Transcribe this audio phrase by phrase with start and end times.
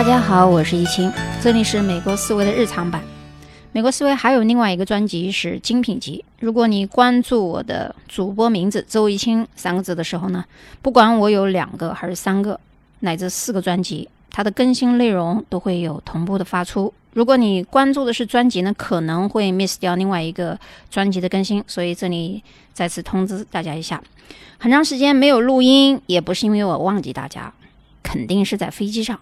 [0.00, 1.12] 大家好，我是易清，
[1.42, 3.02] 这里是美国思维的日常版。
[3.70, 6.24] 美国思维还有另外一个专辑是精品集。
[6.38, 10.42] 如果你关注我的主播名字周一清三个字的时候呢，
[10.80, 12.58] 不管我有两个还是三个
[13.00, 16.90] 乃至四个专辑，它的更新内容都会有同步的发出。
[17.12, 20.58] 如果你关注的是专辑呢，可能会 miss 掉另外一个
[20.90, 24.02] 专辑的更新，所以这里再次通知大家一下。
[24.56, 27.52] 很长时间没有录音，也不是因为我忘记大家，
[28.02, 29.20] 肯定是在飞机上。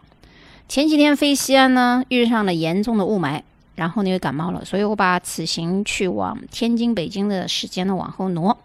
[0.69, 3.43] 前几天飞西安呢，遇上了严重的雾霾。
[3.75, 8.59] 然后呢又感冒了，所以我把此行去往天津、北京的时间呢往后挪。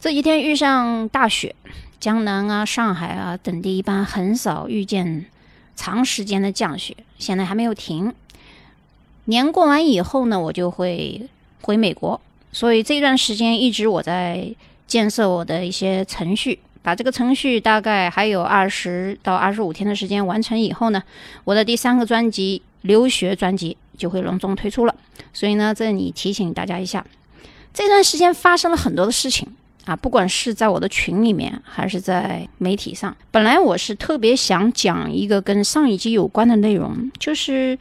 [0.00, 1.54] 这几天遇上大雪，
[2.00, 5.26] 江南啊、上海啊等地一般很少遇见
[5.76, 8.12] 长时间的降雪，现在还没有停。
[9.26, 11.28] 年过完以后呢，我就会
[11.62, 12.20] 回美国，
[12.50, 14.52] 所以这段时间一直我在
[14.88, 21.02] 建设我的一些程序，把这个程序大概还有二十到二十五天的时间完成以后呢，
[21.44, 23.76] 我的第三个专辑留学专辑。
[24.00, 24.94] 就会隆重推出了，
[25.30, 27.04] 所以呢，这里提醒大家一下，
[27.74, 29.46] 这段时间发生了很多的事情
[29.84, 33.14] 啊，不管是在我的群里面，还是在媒体上。
[33.30, 37.78] 本来我是特别想讲一个跟上一集有关的内容，就是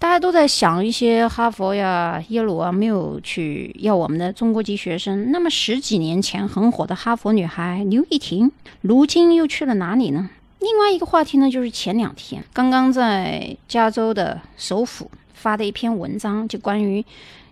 [0.00, 10.30] 大家都在想一些哈佛呀、耶鲁啊没有去要我们的中国籍学生，那么十几年前很火的哈佛女孩刘亦婷，如今又去了哪里呢？
[10.58, 15.10] 另外一个话题呢，就是前两天刚刚在加州的首府。
[15.32, 17.02] 发的一篇文章，就关于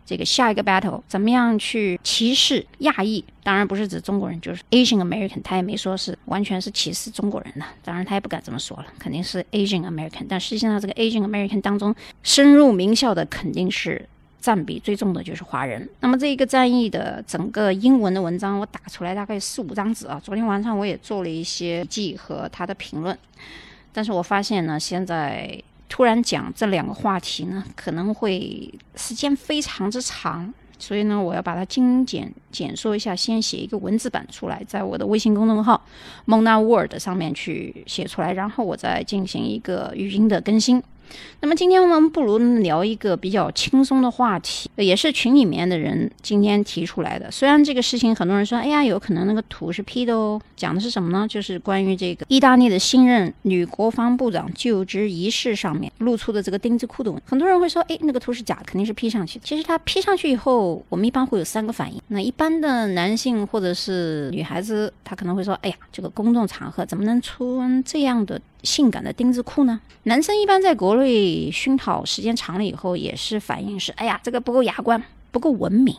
[0.09, 14.09] 这个下一个 battle 怎么样去歧视亚裔，当然不是指中国人，就是 Asian American，他也没说是完全是歧视中国人的，当然他也不敢这么说了，肯定是 Asian American，但实际上这个 Asian American 当中，深入名校的肯定是
[14.41, 15.87] 占比最重的就是华人。
[16.01, 23.15] 那么这一个战役的整个英文的文章，我打出来大概四五张纸啊，昨天晚上我也做了一些笔记和他的评论，
[23.93, 25.63] 但是我发现呢，现在。
[25.89, 35.83] 突然讲这两个话题呢，可能会时间非常之长，所以呢，我要把它精简简说一下，先写一个文字版出来，在我的微信公众号
[36.27, 40.83] “蒙娜 Word” 上面去写出来，然后我再进行一个语音的更新。
[41.41, 47.31] 那么今天我们不如聊一个比较轻松的话题，也是群里面的人今天提出来的。
[47.31, 50.41] 虽然这个事情很多人说，哎呀，有可能那个图是 P 的哦。
[50.57, 51.27] 讲的是什么呢？
[51.29, 57.25] 就是关于这个意大利的新任女国防部长就职仪式上面露出的这个丁字裤的问题。
[57.29, 59.45] 很多人会说，哎，那个图是假，肯定是 P 上去的。
[59.45, 62.03] 其实它 P 上去以后，我们一般会有三个反应。
[62.09, 68.41] 那一般的男性或者是女孩子，他可能会说，哎呀，这个公众场合怎么能穿这样的？
[68.63, 69.81] 性感的丁字裤呢？
[70.05, 75.97] 男生一般在国内熏陶时间长了以后，也是反应是：哎呀，这个不够雅观，不够文明。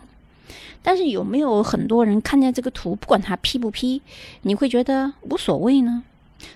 [0.81, 4.01] 但是有没有很多人看见这个图，不管他 P 不 P，
[4.41, 6.03] 你会觉得无所谓呢？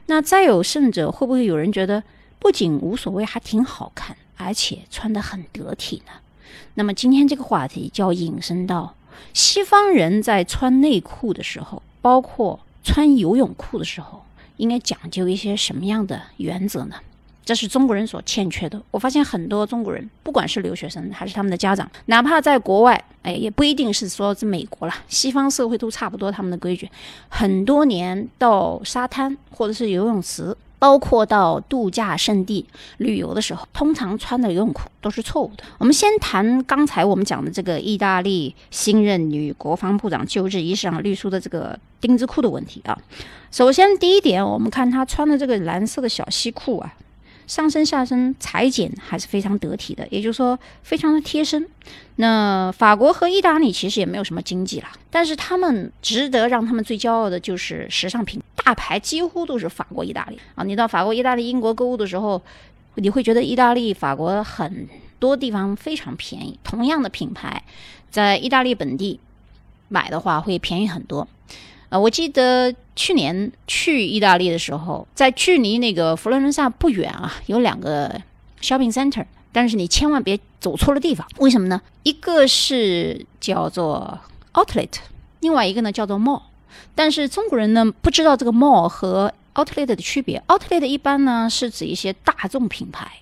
[0.05, 2.03] 那再有甚者，会不会有人觉得
[2.39, 6.13] 不仅无所谓，还挺好看，而且穿得很得体呢？
[6.75, 8.95] 那么今天这个话题就要引申到
[9.33, 14.25] 西方人在穿内裤的时候，包括穿游泳裤的时候。
[14.57, 16.95] 应该讲究一些什么样的原则呢？
[17.45, 18.81] 这是中国人所欠缺的。
[18.89, 26.89] 我发现很多中国人，不管是留学生还是他们的家长，哪怕在国外，哎，也不一定是说是美国了，西方社会都差不多他们的规矩。
[27.27, 30.55] 很多年到沙滩或者是游泳池。
[30.83, 32.66] 包括到度假胜地
[32.97, 35.63] 旅游的时候，通常穿的游泳裤都是错误的。
[35.77, 42.99] 我们先谈刚才我们讲的这个意大利新任女国防部长就职仪式上绿书的这个丁字裤的问题啊。
[43.49, 46.94] 首先，第一点，我们看她穿的这个蓝色的小西裤啊。
[47.47, 51.67] 上身下身裁剪还是非常得体的，也就是说非常的贴身。
[52.17, 60.63] 那法国和意大利其实也没有什么经济了，但是他们值得让他们最骄傲的就是时尚品，大牌几乎都是法国、意大利啊。
[60.63, 62.41] 你到法国、意大利、英国购物的时候，
[62.95, 64.88] 你会觉得意大利、法国很
[65.19, 67.63] 多地方非常便宜，同样的品牌，
[68.12, 69.19] 在意大利本地
[69.89, 71.27] 买的话会便宜很多。
[71.94, 78.19] 啊，我记得去年去意大利的时候，在距离那个佛罗伦萨不远啊，有两个
[78.62, 81.28] shopping center，但是你千万别走错了地方。
[81.38, 81.80] 为什么呢？
[82.01, 84.18] 一个是叫做
[84.54, 84.90] outlet，
[85.42, 86.42] 另外一个呢叫做 mall。
[86.95, 90.42] 但是中国人呢不知道这个 mall 和 outlet 的区别。
[90.48, 93.19] outlet 一般呢是指一些大众品牌，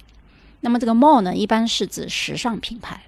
[0.61, 3.01] 那么这个 mall 呢一般是指时尚品牌。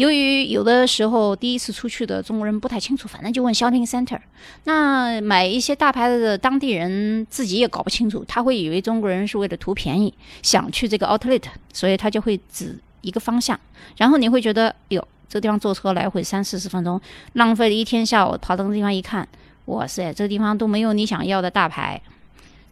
[0.00, 4.18] 由于有的时候第一次出去的中国人不太清楚，反正就问 shopping center。
[4.64, 11.42] 那买一些大牌子的当地人自己也搞不清楚，他会以为中国人是为了图便宜，想去这个 outlet，
[11.74, 13.60] 所以他就会指一个方向。
[13.98, 16.98] 然后你会觉得，哟，这个地方坐车来回三四十分钟，
[17.34, 19.28] 浪费了一天下午，跑到那个地方一看，
[19.66, 22.00] 哇塞，这个地方都没有你想要的大牌。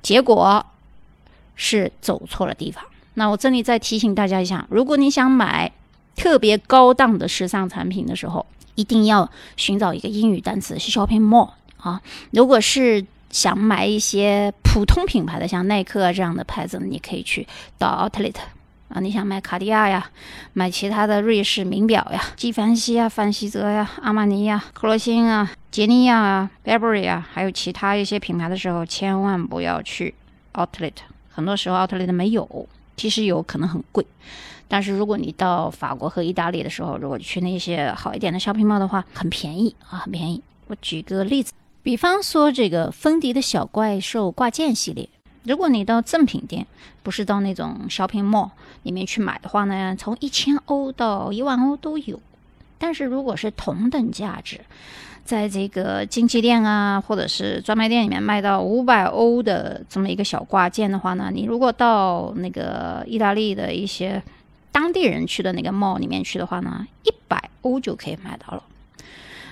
[0.01, 0.65] 结果
[1.57, 2.83] 是走错了地方。
[3.13, 5.71] 那我这里再提醒大家一下，如果你想买
[6.19, 8.45] 特别高档的时尚产品的时候，
[8.75, 12.03] 一定要寻找一个英语单词，shopping mall 啊。
[12.33, 17.47] 如果是想买一些普通品牌的，像耐克这样的牌子，你可以去
[17.79, 18.35] 到 outlet
[18.89, 19.01] 啊。
[19.01, 20.11] 你想买卡地亚呀，
[20.53, 30.15] 买其他的瑞士名表呀，纪梵希啊、范希泽呀、阿玛尼呀、克罗心啊、杰尼亚啊、Burberry 啊，还有其他一些品牌的时候，千万不要去
[30.55, 30.95] outlet。
[31.31, 32.69] 很多时候 outlet 没有。
[32.99, 34.05] 其实有可能很贵，
[34.67, 40.43] 但是如果你到法国和意大利的时候，如果去那些好一点的 shopping mall 的话，很便宜啊，很便宜。
[40.67, 45.09] 我举个例子，比方说这个芬迪的小怪兽挂件系列，
[45.45, 46.67] 如果你到正品店，
[47.03, 48.51] 不是到那种 shopping mall
[48.83, 52.21] 里面去买的话呢，从一千欧到一万欧都有。
[52.81, 54.61] 但是如果是同等价值，
[55.29, 64.23] 在这个金器店啊，或者是专卖店里面卖到五百欧的这么一个小挂件的话呢，你如果到那个意大利的一些
[64.73, 68.63] 当地人去的那个 mall 里面去的话呢，一百欧就可以买到了。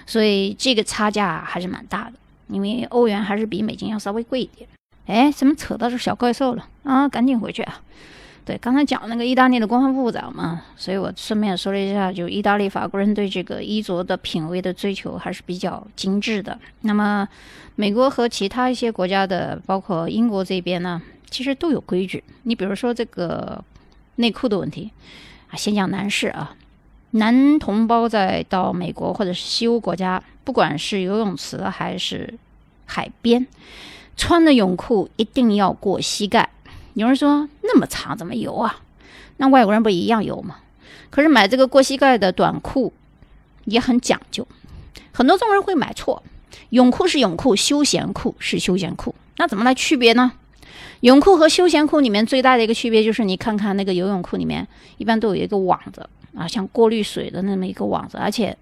[0.06, 2.14] 所以这个差价还是蛮大的，
[2.48, 4.66] 因为欧元还是比美金要稍微贵一点。
[5.04, 7.06] 哎，怎么扯到这小怪兽了啊？
[7.06, 7.82] 赶紧回去啊！
[8.46, 16.56] 对，刚才讲那个意大利的官方部长嘛，所以我顺便说了一下，就意大利法国人对这个衣着的品味的追求还是比较精致的。
[16.82, 17.26] 那么，
[17.74, 22.22] 美国和其他一些国家的，包括英国这边呢，其实都有规矩。
[22.44, 23.64] 你比如说这个
[24.14, 24.92] 内裤的问题
[25.50, 26.54] 啊，先讲男士啊，
[27.10, 32.32] 男同胞在到美国或者是西欧国家，不管是游泳池还是
[32.84, 33.44] 海边，
[34.16, 36.48] 穿的泳裤一定要过膝盖。
[36.96, 38.80] 有人说那么长怎么游啊？
[39.36, 40.56] 那外国人不一样游吗？
[41.10, 42.90] 可是买这个过膝盖的短裤
[43.66, 44.48] 也很讲究，
[45.12, 46.22] 很多中国人会买错。
[46.70, 50.32] 泳裤是泳裤，休闲裤是休闲裤，那怎么来区别呢？
[51.00, 54.66] 泳裤和休闲裤里面最大的一个区别就是，你看看那个游泳裤里面
[54.96, 58.56] 一般都有一个网子啊，像过滤水的那么一个网子，而且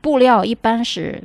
[0.00, 1.22] 布料一般是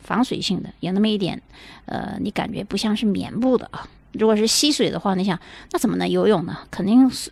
[0.00, 1.42] 防水性的，有那么一点，
[1.84, 3.86] 呃，你感觉不像是棉布的啊。
[4.12, 5.38] 如果是吸水的话，你想
[5.72, 6.58] 那怎么能游泳呢？
[6.70, 7.30] 肯定是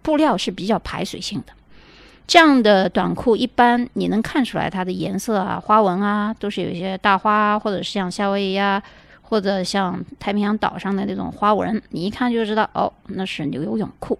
[0.00, 1.52] 布料是比较排水性的。
[2.26, 8.82] 这样的短裤一般你能看出来它的颜色啊、花纹啊，都是有一些大花，或者是像夏威夷啊，
[9.22, 14.18] 或者像太平洋岛上的那种花纹，你一看就知道哦，那是牛游泳裤。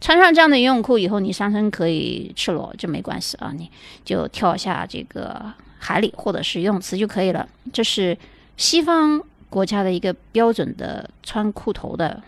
[0.00, 3.70] 穿上这样的游泳裤以后，你上身可以赤裸就没关系啊，你
[4.04, 7.48] 就跳下这个海里或者是游泳池就可以了。
[7.72, 8.18] 这是
[8.56, 9.22] 西方。
[9.50, 12.22] 国家的一个标准的穿裤头的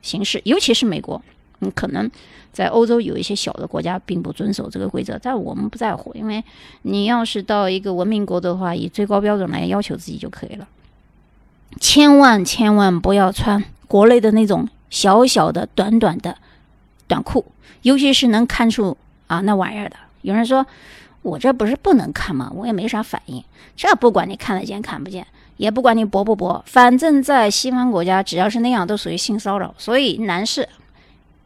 [0.00, 1.20] 形式，尤其是美国，
[1.58, 2.10] 嗯，可能
[2.52, 6.42] 在欧洲有一些小的国家并不遵守这个规则，但我们不在乎，因为
[6.82, 10.66] 你要是到一个文明国的话，以最高标准来要求自己就可以了。
[11.80, 16.36] 千万千万不要穿国内的那种小小的短短的
[17.06, 17.44] 短裤，
[17.82, 18.96] 尤其是能看出
[19.26, 19.96] 啊那玩意儿的。
[20.22, 20.66] 有人说
[21.22, 22.50] 我这不是不能看吗？
[22.54, 23.44] 我也没啥反应，
[23.76, 25.26] 这不管你看得见看不见。
[25.60, 29.74] 也不管你薄不薄，反正在西方国家，只要是那样，都属于性骚扰。
[29.76, 30.66] 所以男士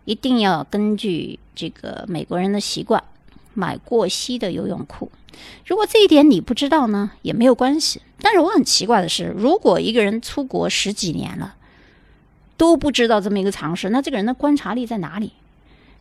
[0.04, 3.02] 一定要根据这个美国人的习惯，
[3.54, 5.10] 买过膝的游泳裤。
[5.66, 8.00] 如果这一点你不知道呢，也没有关系。
[8.20, 11.56] 但是我很奇怪的是，如果一个人出国十几年了，
[12.56, 15.32] 都不知道这么一个常识，那这个人的观察力在哪里？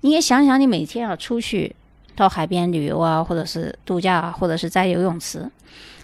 [0.01, 1.75] 你也想想，你每天要出去
[2.15, 5.49] 到海边旅游啊，或者是度假，或者是在游泳池。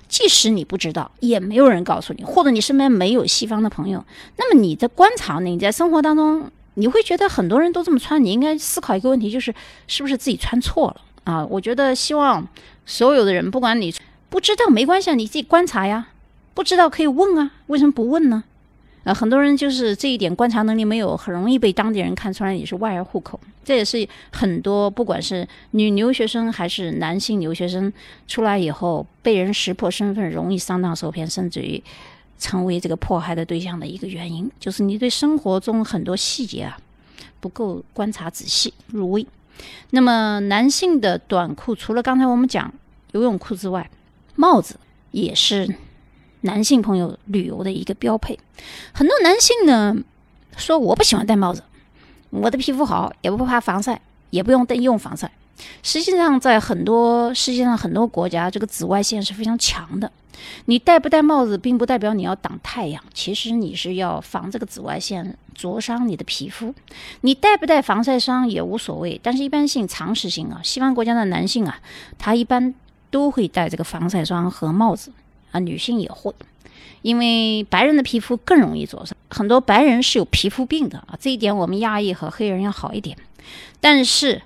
[0.09, 4.03] 即使你不知道，也没有人告诉你，或者你身边没有西方的朋友，
[4.37, 5.47] 那么你在观察呢？
[5.47, 9.53] 你在生活当中，你会觉得很多人都这么穿，你应该思考一个问题，就是
[9.87, 11.45] 是不是自己穿错了啊？
[11.45, 12.45] 我觉得希望
[12.85, 13.93] 所有的人，不管你
[14.29, 16.07] 不知道没关系，啊，你自己观察呀，
[16.53, 18.43] 不知道可以问啊，为什么不问呢？
[19.03, 23.39] 呃，很多人就是这一点观察能力没有，很容易被当地人看出来你是外来户口。
[23.63, 27.91] 这也是很多不管是女留学生还是男性留学生
[28.27, 31.81] 出来以后被人识破身份，容易上当受骗，甚至于
[32.37, 36.77] 成为这个迫害的对象的一个原因，就是你对生活中很多细节啊
[37.39, 39.25] 不够观察仔细入微。
[39.91, 42.73] 那么男性的短裤，除了刚才我们讲
[43.11, 43.89] 游泳裤之外，
[44.35, 44.77] 帽子
[45.11, 45.73] 也是。
[46.41, 48.39] 男性朋友旅游的一个标配，
[48.93, 49.95] 很多男性呢
[50.57, 51.63] 说我不喜欢戴帽子，
[52.29, 55.31] 我的皮肤好，也不怕防晒，也不用戴用防晒。
[55.83, 60.09] 实际上，在很多世界上很多国家，这个紫外线是非常强的。
[60.65, 66.73] 你戴不戴帽子，并不代表你要挡太阳，其实你是要防这个紫外线灼伤你的皮肤。
[67.21, 71.77] 你戴不戴防晒霜也无所谓，但是一般性、常识性啊，西方国家的男性啊，
[72.17, 72.73] 他一般
[73.11, 75.11] 都会戴这个防晒霜和帽子。
[75.51, 76.33] 啊，女性也会，
[77.01, 83.17] 因为白人的皮肤更容易灼伤，很多白人是有皮肤病的啊，这一点我们亚裔和黑人要好一点。
[83.79, 84.41] 但是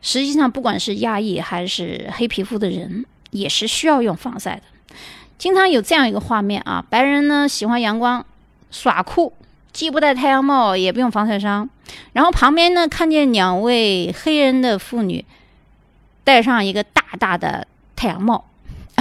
[0.00, 4.62] 实际上，不管是亚裔还是黑皮肤的人，也是需要用防晒的。
[5.36, 8.24] 经常有这样一个画面啊，白人呢喜欢阳光，
[8.70, 9.32] 耍酷，
[9.72, 11.68] 既不戴太阳帽，也不用防晒霜，
[12.12, 15.24] 然后旁边呢看见两位黑人的妇女
[16.24, 18.44] 戴上一个大大的太阳帽。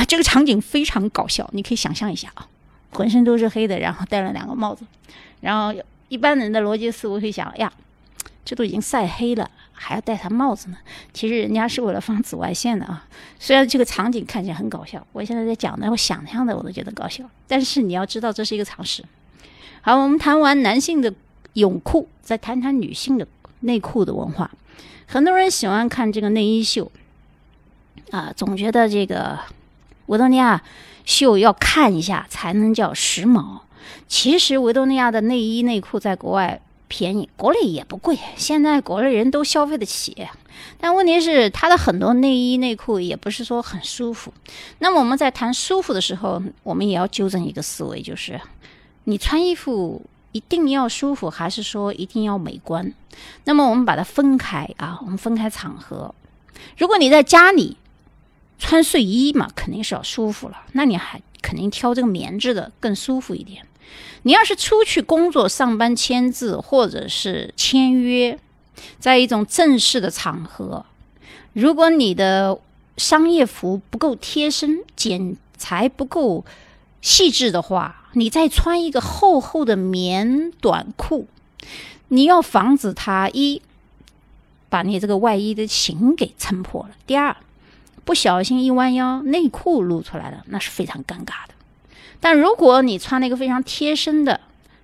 [0.08, 2.48] 这个场景非常搞笑，你可以想象一下啊，
[2.92, 4.86] 浑身都是黑的，然后戴了两个帽子，
[5.42, 7.72] 然后一般人的逻辑思维会想呀，
[8.46, 10.78] 这都已经晒黑了，还要戴上帽子呢。
[11.12, 13.06] 其实人家是为了防紫外线的啊。
[13.38, 19.04] 虽然这个场景看起来很搞笑，我现在在讲的，我想象的我都觉得搞笑，但是你要知道这是一个常识。
[19.82, 21.14] 好，我们谈完男性的
[21.54, 23.28] 泳裤，再谈谈女性的
[23.60, 24.50] 内裤的文化。
[25.06, 26.90] 很多人喜欢看这个内衣秀，
[28.12, 29.38] 啊，总觉得这个。
[30.08, 30.62] 维多利亚
[31.06, 33.60] 秀要看一下才能叫时髦。
[34.08, 38.18] 其实维多利亚的内衣内裤在国外便宜，国内也不贵。
[38.36, 40.28] 现在国内人都消费得起。
[40.80, 44.34] 但问题是，它的很多内衣内裤也不是说很舒服。
[44.80, 48.40] 那么我们在谈舒服的时候，我们也要纠正一个思维，就是
[49.04, 52.94] 你穿衣服一定要舒服，还是说一定要美观？
[53.44, 56.14] 那么我们把它分开啊，我们分开场合。
[56.78, 57.78] 如果你在家里，
[58.60, 60.64] 穿睡衣嘛，肯定是要舒服了。
[60.74, 63.66] 那你还肯定挑这个棉质的更舒服一点。
[64.24, 68.38] 你要是出去工作、上班、签字或者是签约，
[69.00, 70.86] 在一种正式的场合，
[71.54, 72.60] 如果你的
[72.98, 76.44] 商业服不够贴身、剪裁不够
[77.00, 81.28] 细致的话，你再穿一个厚厚的棉短裤，
[82.10, 83.62] 你要防止它一
[84.68, 86.90] 把你这个外衣的型给撑破了。
[87.06, 87.38] 第二。
[88.08, 91.54] 不小心一弯腰，内裤露出来了，那是非常尴尬的。
[92.22, 94.40] 但如果你穿了一个非常贴身的，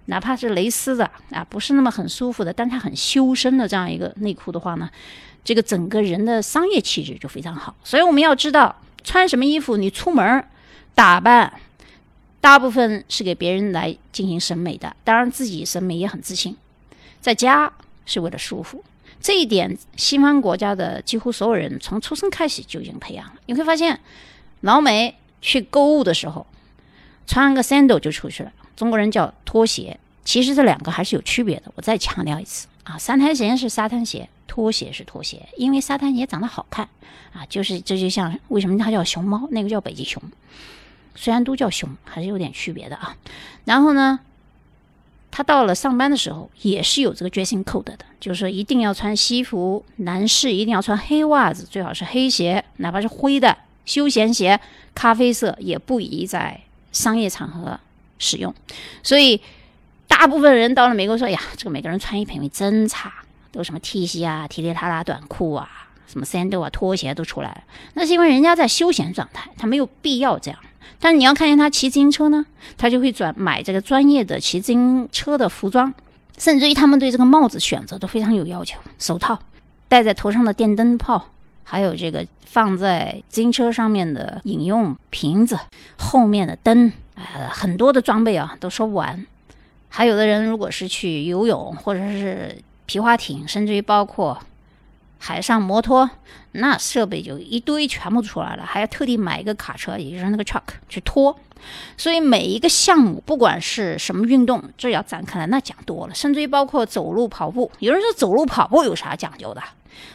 [0.07, 4.89] 哪怕是蕾丝的啊，不是那么很舒服的，但它很修身的这样一个内裤的话呢，
[5.41, 7.73] 这个整个人的商业气质就非常好。
[7.85, 8.75] 所以我们要知道，
[9.05, 10.45] 穿什么衣服，你出门
[10.93, 11.53] 打扮，
[12.41, 16.57] 大部分是给别人来进行审美的，当然自己审美也很自信，
[17.21, 17.71] 在家
[18.05, 18.83] 是为了舒服。
[19.23, 23.35] 这一点，西方国家的几乎所有人从出生开始就已经培养了。
[23.45, 24.01] 你会发现，
[24.59, 26.45] 老美去购物的时候，
[27.25, 28.51] 穿个 sandal 就出去了。
[28.75, 31.71] 中国人叫拖鞋，其实这两个还是有区别的。
[31.75, 36.89] 我再强调一次啊，沙滩鞋是沙滩鞋，拖鞋是拖鞋，因为沙滩鞋长得好看
[37.31, 37.45] 啊。
[37.47, 40.21] 就是这就像为什么它叫熊猫，那个叫北极熊，
[41.15, 43.15] 虽然都叫熊，还是有点区别的啊。
[43.63, 44.19] 然后呢？
[45.35, 54.59] 他到了上班的时候，也是有这个 dressing code 的，就是说一定要穿西服，男士一定要穿黑袜子，最好是黑鞋，哪怕是灰的休闲鞋，
[54.93, 56.61] 咖啡色也不宜在
[56.91, 57.79] 商业场合
[58.19, 58.53] 使用。
[59.01, 59.41] 所以，
[60.07, 63.11] 大部分人到了美国说：“呀，这个每个人穿衣品味真差，
[63.51, 65.67] 都什么 T 恤啊、踢踢踏拉短裤啊、
[66.05, 67.63] 什么 sandal 啊、拖鞋都出来了。”
[67.95, 70.59] 那是因为人家在休闲状态，他没有必要这样。
[71.03, 72.45] 但是你要看见他骑自行车呢，
[72.77, 75.93] 他就会转买这个专业的骑自行车的服装，
[76.37, 79.37] 甚至于他们对这个帽子选择都非常有要求，手套、
[79.89, 81.21] 戴在头上的电灯泡，
[81.65, 85.59] 还有这个放在自行车上面的饮用瓶子、
[85.97, 89.25] 后面的灯，呃，很多的装备啊都说不完。
[89.89, 92.55] 还有的人如果是去游泳或者是
[92.85, 94.39] 皮划艇，甚至于包括。
[95.25, 96.09] 海上摩托，
[96.51, 101.33] 那设备就一堆全部出来了，还要特地买一个卡车，也就是那个 truck 去拖。
[101.95, 107.71] 所以每一个项目，不管是什么运动，这要展开来那讲多了，甚至于包括走路跑步。
[107.79, 109.63] 有人说走路跑步有啥讲究的？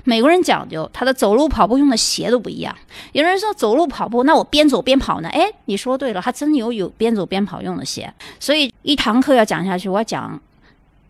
[0.05, 2.77] 美国人讲究他的走路跑步用的鞋都不一样。
[3.13, 5.31] 有人说走路跑步，那我边走边跑呢？
[5.31, 8.13] 哎，你说对了，还真有有边走边跑用的鞋。
[8.39, 10.39] 所以一堂课要讲下去，我要讲。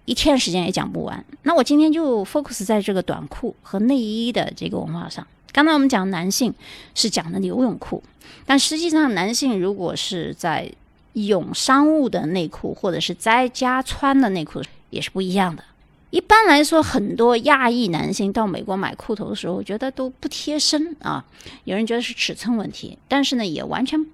[0.08, 5.26] 一天时间也讲不完，那我今天就 focus 在这个短裤和内衣的这个文化上。
[5.52, 6.54] 刚才我们讲男性
[6.94, 8.02] 是讲的游泳裤，
[8.46, 10.72] 但实际上男性如果是在
[11.12, 15.62] 用商务的内裤或者是在家穿的内裤也是不一样的。
[16.08, 21.22] 一般来说，很多亚裔男性到美国买裤头的时候，觉得都不贴身啊。
[21.64, 24.06] 有人觉得是尺寸问题，但是呢，也完全。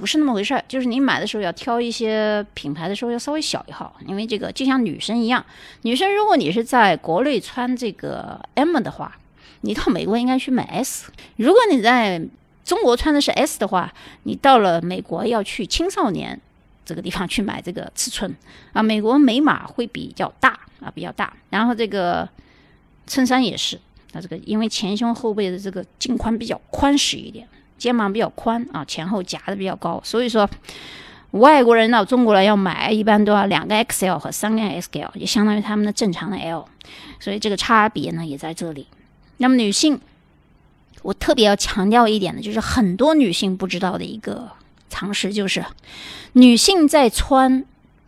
[0.00, 5.44] 不是那么回事儿，就是你买的时候要挑一些品牌的时候要稍微小一号，因为这个就像女生一样，
[5.82, 9.18] 女生如果你是在国内穿这个 M 的话，
[9.60, 12.20] 你到美国应该去买 S；如果你在
[12.64, 13.92] 中国穿的是 S 的话，
[14.22, 16.40] 你到了美国要去青少年
[16.86, 18.34] 这个地方去买这个尺寸
[18.72, 18.82] 啊。
[18.82, 22.26] 美国美码会比较大啊，比较大，然后这个
[23.06, 23.78] 衬衫也是，
[24.10, 27.46] 它这个因为前胸后背的这个颈宽比较宽实一点。
[27.80, 30.48] 肩膀比较宽啊，前后夹的比较高，所以说
[31.32, 36.68] 外国人到中国来要买，一般都要两个 XL 和三个 XL，也相当于他们的正常的 L，
[37.18, 38.86] 所以这个差别呢也在这里。
[39.38, 39.98] 那么女性，
[41.02, 44.50] 我特别要强调一点的，就是很多女性不知道的一个
[44.90, 45.64] 常识，就是
[46.34, 47.64] 女性在穿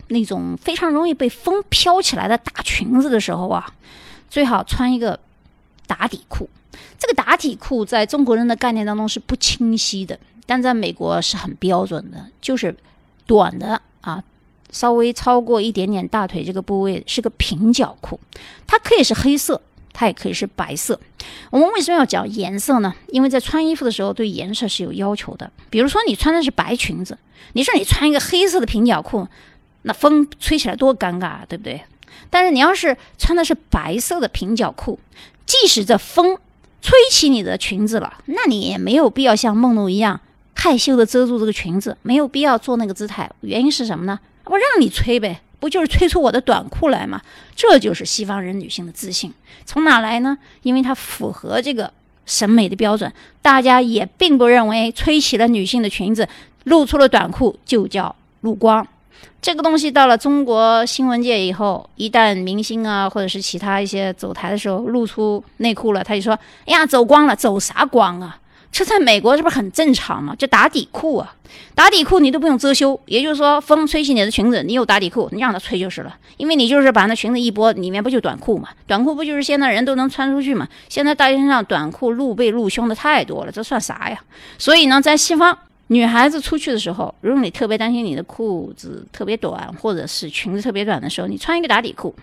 [0.08, 3.72] 那种非常容易被风飘起来的大裙子的时候啊，
[4.28, 5.18] 最好穿一个
[5.92, 6.48] 打底裤。
[6.98, 12.74] 这个打底裤在中国人的概念当中是不清晰的，但在美国是很标准的，就是
[13.26, 14.22] 短的啊，
[14.70, 18.18] 稍微超过一点点大腿这个部位是个平角裤，
[18.66, 19.60] 它可以是黑色，
[19.92, 20.98] 它也可以是白色。
[21.50, 22.94] 我们为什么要讲颜色呢？
[23.08, 25.50] 因为在穿衣服的时候对颜色是有要求的。
[25.68, 27.18] 比如说你穿的是白裙子，
[27.52, 29.26] 你说你穿一个黑色的平角裤，
[29.82, 31.82] 那风吹起来多尴尬，对不对？
[32.30, 34.98] 但是你要是穿的是白色的平角裤，
[35.46, 36.38] 即使这风。
[36.84, 40.20] 吹起你的裙子了，那你也没有必要像梦露一样
[40.52, 43.30] 害羞的遮住这个裙子，没有必要做那个姿态。
[43.42, 44.18] 原因是什么呢？
[44.46, 47.22] 我让你吹呗，不就是吹出我的短裤来吗？
[47.54, 49.32] 这就是西方人女性的自信，
[49.64, 50.36] 从哪来呢？
[50.64, 51.92] 因为它符合这个
[52.26, 53.12] 审美的标准。
[53.40, 56.28] 大家也并不认为吹起了女性的裙子，
[56.64, 58.84] 露出了短裤就叫露光。
[59.40, 66.32] 这个东西到了中国新闻界以后，一旦明星啊，或者是其他一些走台的时候露出内裤了，他就说
[66.64, 68.38] ：“哎呀，走光了，走啥光啊？
[68.70, 70.34] 这在美国这不是很正常吗？
[70.38, 71.34] 这打底裤啊，
[71.74, 78.68] 打底裤你都不用遮羞，也就是说，风吹起你的裙子，你有打底裤，你让它吹就是了，因为你就是把那裙子一拨，里面不就短裤嘛？
[78.86, 80.66] 短裤不就是现在人都能穿出去嘛？
[80.88, 84.18] 现在大街上短裤露背露胸的太多了，这算啥呀？
[84.56, 85.58] 所以呢，在西方。
[85.92, 92.14] 女孩子出去的时候，如果你特别担心你的裤子特别短，或者是裙子特别短的时候，你穿一个打底裤，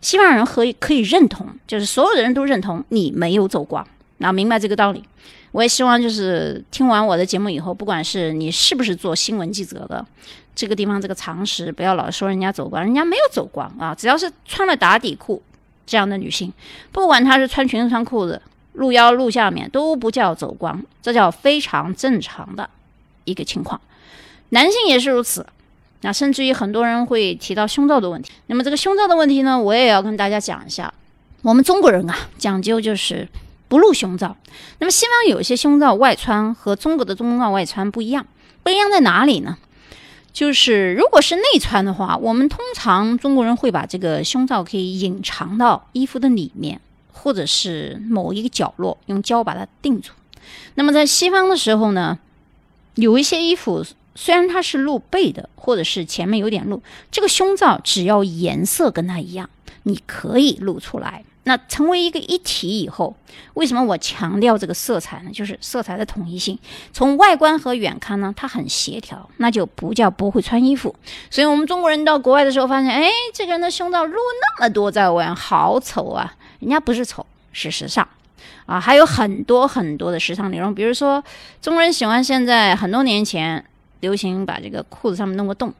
[0.00, 3.86] 西方人可以可以认同，就是所有的人都认同你没有走光，
[4.18, 5.04] 那明白这个道理。
[5.52, 10.06] 我也希望就是听完我的节目以后，不管是你是不是做新闻记者的，
[10.54, 15.42] 这个地方这个常识不要老说人家走光，人家没有走光啊，只要是穿了打底裤
[15.84, 16.52] 这样的女性，
[16.92, 18.40] 不管她是穿裙子穿裤子，
[18.74, 22.70] 露腰露下面都不叫走光，这叫非常正常的。
[23.30, 23.80] 一个情况，
[24.50, 25.46] 男性也是如此。
[26.02, 28.32] 那甚至于很多人会提到胸罩的问题。
[28.46, 30.92] 那么这个胸罩的问题呢，我也要跟大家讲一下。
[31.42, 33.28] 我们中国人啊，讲究就是
[33.68, 34.34] 不露胸罩。
[34.78, 38.26] 那么西方有些胸罩外穿和中国的胸罩外穿不一样，
[38.62, 39.58] 不一样在哪里呢？
[40.32, 46.80] 就是如果是内穿的话，我们通常中国人会把这个胸罩可以隐藏到衣服的里面，
[47.12, 50.12] 或者是某一个角落，用胶把它定住。
[50.76, 52.18] 那么在西方的时候呢？
[52.94, 59.48] 有一些衣服，虽然它是露背的，或者是前面有点露，这个胸罩只要颜色跟它一样，
[59.84, 61.24] 你可以露出来。
[61.44, 63.16] 那成为一个一体以后，
[63.54, 65.30] 为什么我强调这个色彩呢？
[65.32, 66.56] 就是色彩的统一性。
[66.92, 70.94] 从外观和远看呢，它很协调，那就不叫不会穿衣服。
[71.30, 76.34] 所以，我们中国人到国外的时候发现，哎，这个人的胸罩露那么多在外面，好丑啊！
[76.58, 78.06] 人家不是丑，是时尚。
[78.70, 81.20] 啊，还有很多很多的时尚内容，比如说
[81.60, 83.64] 中国人喜欢现在很多年前
[83.98, 85.74] 流行把这个裤子上面弄个洞，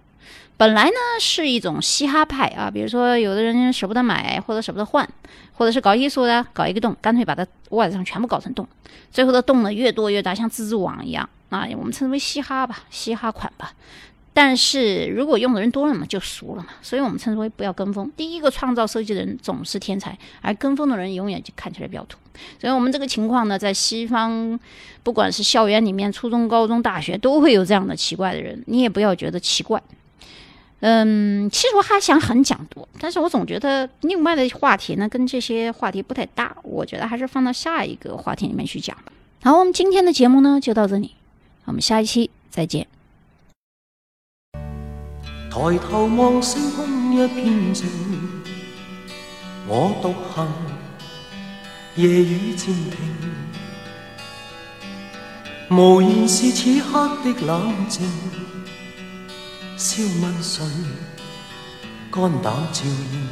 [0.57, 5.09] 本来呢是一种嘻哈派啊，比如说有的人舍不得买或者舍不得换，
[5.53, 8.67] 或者是搞艺术的搞一个洞，干脆把它袜子上全部搞成洞，
[9.13, 13.73] 最后的洞呢越多越大，像蜘蛛网一样啊，我们称之为嘻哈吧，嘻哈款吧。
[14.33, 18.11] 但是如果用的人多了嘛，就熟了嘛，所以我们称之为不要跟风。
[18.17, 22.17] 第一个创造设计的人总是天才，而跟风的人永远就看起来比较土。
[22.59, 24.59] 所以，我们这个情况呢，在西方，
[25.03, 29.83] 不管是校园里面、初中、高中、大学，都会有这样的奇怪的人，你也不要觉得奇怪。
[30.79, 39.13] 嗯，其实我还想很讲多，但是我总觉得另外的话题呢，跟这些话题不太搭，我觉得还是放到下一个话题里面去讲吧。
[39.43, 41.17] 好，我们今天的节目呢就到这里，
[41.65, 42.87] 我们下一期再见。
[45.51, 47.89] 抬头望星空一片静，
[49.67, 50.47] 我独行，
[51.97, 52.97] 夜雨渐停。
[55.69, 58.09] 无言是此刻的冷静，
[59.77, 60.63] 笑问谁，
[62.13, 63.29] 肝胆照应。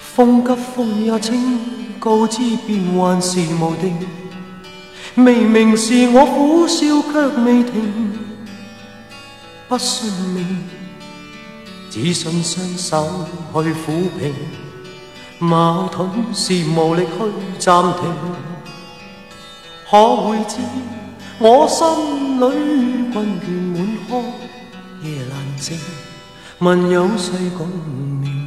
[0.00, 1.60] 风急风也清，
[2.00, 3.96] 告知变幻是无定。
[5.14, 8.31] 明明是我苦笑却未停。
[9.72, 10.68] 不信命，
[11.88, 14.34] 只信双手去抚平
[15.38, 18.02] 矛盾，是无力去暂停。
[19.90, 20.58] 可会知
[21.38, 24.22] 我心里困倦满腔，
[25.02, 25.78] 夜阑静，
[26.58, 27.66] 问有谁共
[28.20, 28.41] 鸣？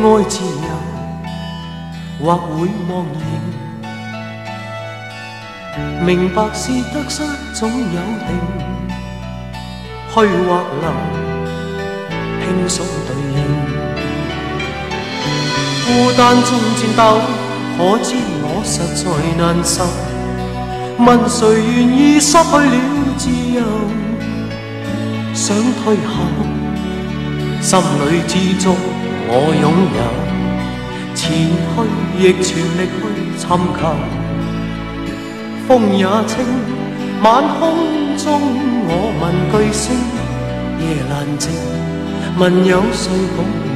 [0.00, 0.68] 爱自由
[2.24, 3.20] 或会忘形，
[6.06, 7.76] 明白是得失总有
[8.26, 8.28] 定，
[10.08, 10.86] 去或留，
[12.40, 13.36] 轻松对应。
[15.84, 17.00] 孤单中战斗，
[17.76, 18.06] 可知
[18.40, 19.04] 我实在
[19.36, 19.74] 难受。
[21.04, 22.76] 问谁愿意失去了
[23.16, 23.58] 自由？
[25.34, 26.14] 想退后，
[27.60, 28.76] 心里知足
[29.30, 30.00] 我拥有。
[31.14, 31.74] 前去
[32.18, 33.00] 亦全力去
[33.36, 33.44] 寻
[33.76, 33.80] 求。
[35.66, 36.34] 风也清，
[37.22, 37.26] 晚
[37.58, 37.60] 空
[38.16, 38.26] 中
[38.88, 39.86] 我问句星，
[40.80, 41.50] 夜阑静，
[42.38, 43.67] 问有谁共？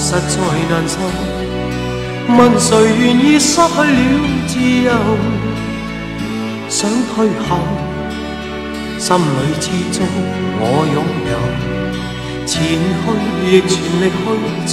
[0.00, 0.96] 实在难受。
[2.38, 3.84] 问谁愿意失去了
[4.48, 4.52] 自
[4.86, 4.90] 由？
[6.70, 7.48] 想退后，
[8.98, 9.20] 心里
[9.60, 9.98] 之中
[10.58, 10.62] 我
[10.94, 11.32] 拥有。
[12.46, 12.56] 前
[13.04, 13.04] 去
[13.44, 14.26] 亦全力去
[14.66, 14.72] 寻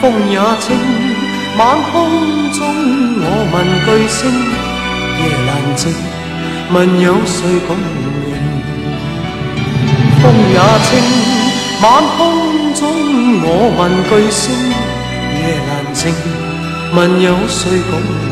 [0.00, 0.64] 风也清，
[1.58, 1.60] 晚
[1.90, 1.92] 空
[2.52, 2.60] 中
[3.20, 4.20] 我问句星，
[5.18, 5.82] 夜阑静，
[6.72, 7.36] 问有谁
[7.66, 8.30] 共鸣？
[10.22, 10.90] 风也清，
[11.82, 11.84] 晚
[12.16, 12.20] 空
[12.74, 12.88] 中
[13.44, 13.46] 我
[13.78, 14.42] 问句声，
[15.36, 16.14] 夜难静，
[16.94, 18.31] 问有谁共？